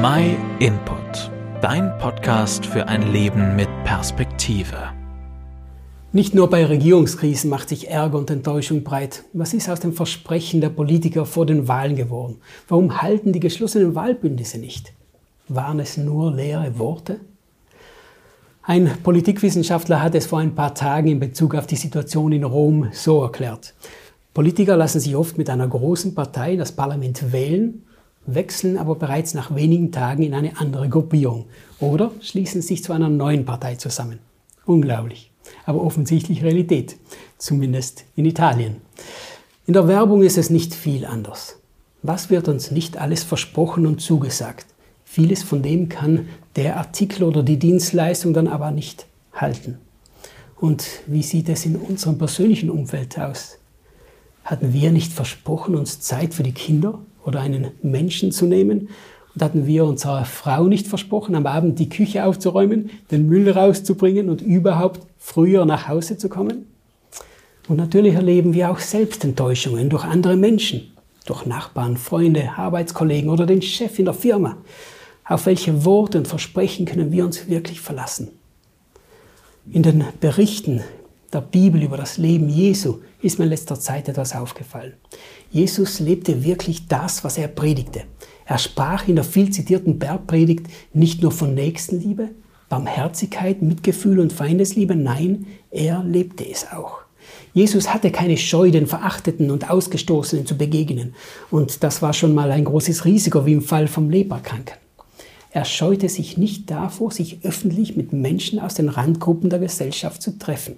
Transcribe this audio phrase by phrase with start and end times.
[0.00, 1.28] My Input,
[1.60, 4.76] dein Podcast für ein Leben mit Perspektive.
[6.12, 9.24] Nicht nur bei Regierungskrisen macht sich Ärger und Enttäuschung breit.
[9.32, 12.36] Was ist aus dem Versprechen der Politiker vor den Wahlen geworden?
[12.68, 14.92] Warum halten die geschlossenen Wahlbündnisse nicht?
[15.48, 17.18] Waren es nur leere Worte?
[18.62, 22.88] Ein Politikwissenschaftler hat es vor ein paar Tagen in Bezug auf die Situation in Rom
[22.92, 23.74] so erklärt.
[24.32, 27.82] Politiker lassen sich oft mit einer großen Partei das Parlament wählen,
[28.34, 31.46] wechseln aber bereits nach wenigen Tagen in eine andere Gruppierung
[31.80, 34.18] oder schließen sich zu einer neuen Partei zusammen.
[34.66, 35.30] Unglaublich,
[35.64, 36.96] aber offensichtlich Realität,
[37.38, 38.76] zumindest in Italien.
[39.66, 41.58] In der Werbung ist es nicht viel anders.
[42.02, 44.66] Was wird uns nicht alles versprochen und zugesagt?
[45.04, 49.78] Vieles von dem kann der Artikel oder die Dienstleistung dann aber nicht halten.
[50.56, 53.58] Und wie sieht es in unserem persönlichen Umfeld aus?
[54.44, 58.88] Hatten wir nicht versprochen, uns Zeit für die Kinder oder einen Menschen zu nehmen?
[59.34, 64.30] Und hatten wir unserer Frau nicht versprochen, am Abend die Küche aufzuräumen, den Müll rauszubringen
[64.30, 66.66] und überhaupt früher nach Hause zu kommen?
[67.68, 70.90] Und natürlich erleben wir auch Selbstenttäuschungen durch andere Menschen,
[71.26, 74.56] durch Nachbarn, Freunde, Arbeitskollegen oder den Chef in der Firma.
[75.24, 78.28] Auf welche Worte und Versprechen können wir uns wirklich verlassen?
[79.70, 80.80] In den Berichten
[81.32, 84.94] der Bibel über das Leben Jesu ist mir in letzter Zeit etwas aufgefallen.
[85.50, 88.02] Jesus lebte wirklich das, was er predigte.
[88.46, 92.30] Er sprach in der viel zitierten Bergpredigt nicht nur von Nächstenliebe,
[92.68, 96.98] Barmherzigkeit, Mitgefühl und Feindesliebe, nein, er lebte es auch.
[97.52, 101.14] Jesus hatte keine Scheu, den Verachteten und Ausgestoßenen zu begegnen.
[101.50, 104.76] Und das war schon mal ein großes Risiko, wie im Fall vom Leberkranken.
[105.50, 110.38] Er scheute sich nicht davor, sich öffentlich mit Menschen aus den Randgruppen der Gesellschaft zu
[110.38, 110.76] treffen.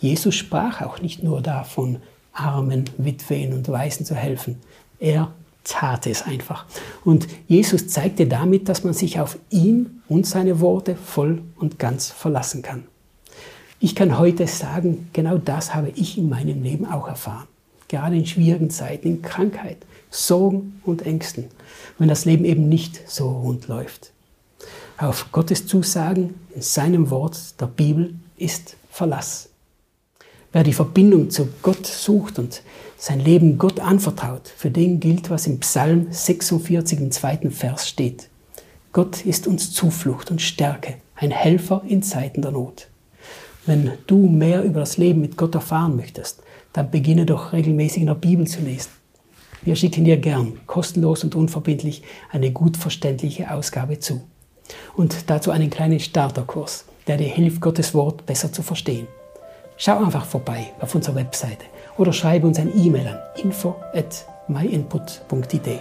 [0.00, 1.98] Jesus sprach auch nicht nur davon,
[2.32, 4.60] Armen, Witwen und Waisen zu helfen.
[5.00, 5.32] Er
[5.64, 6.66] tat es einfach.
[7.04, 12.10] Und Jesus zeigte damit, dass man sich auf ihn und seine Worte voll und ganz
[12.10, 12.84] verlassen kann.
[13.80, 17.46] Ich kann heute sagen, genau das habe ich in meinem Leben auch erfahren.
[17.88, 19.78] Gerade in schwierigen Zeiten, in Krankheit,
[20.10, 21.44] Sorgen und Ängsten,
[21.98, 24.12] wenn das Leben eben nicht so rund läuft.
[24.96, 29.48] Auf Gottes Zusagen in seinem Wort, der Bibel, ist Verlass.
[30.58, 32.64] Wer die Verbindung zu Gott sucht und
[32.96, 38.28] sein Leben Gott anvertraut, für den gilt, was im Psalm 46 im zweiten Vers steht.
[38.92, 42.88] Gott ist uns Zuflucht und Stärke, ein Helfer in Zeiten der Not.
[43.66, 46.42] Wenn du mehr über das Leben mit Gott erfahren möchtest,
[46.72, 48.90] dann beginne doch regelmäßig in der Bibel zu lesen.
[49.62, 52.02] Wir schicken dir gern, kostenlos und unverbindlich,
[52.32, 54.22] eine gut verständliche Ausgabe zu.
[54.96, 59.06] Und dazu einen kleinen Starterkurs, der dir hilft, Gottes Wort besser zu verstehen.
[59.78, 61.64] Schau einfach vorbei auf unserer Webseite
[61.96, 65.80] oder schreibe uns ein E-Mail an info at myinput.id.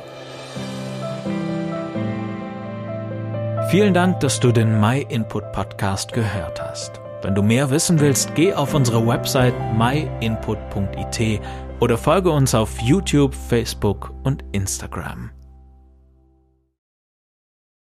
[3.69, 7.01] Vielen Dank, dass du den MyInput Podcast gehört hast.
[7.23, 11.41] Wenn du mehr wissen willst, geh auf unsere Website myinput.it
[11.79, 15.31] oder folge uns auf YouTube, Facebook und Instagram.